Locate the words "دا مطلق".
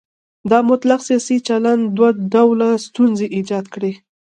0.51-0.99